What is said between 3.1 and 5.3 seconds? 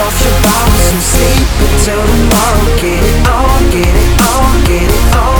on, get it on, get it